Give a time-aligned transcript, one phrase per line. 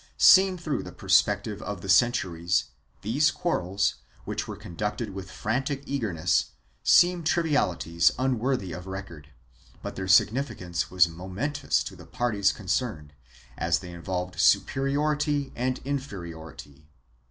[0.17, 2.63] Seen through the perspective of the centuries,
[3.03, 6.45] these quarrels, which were conducted with frantic eagerness,
[6.83, 9.27] seem trivialities unworthy of record,
[9.83, 13.13] but their significance was momentous to the parties concerned,
[13.59, 16.87] as they involved superiority and inferiority.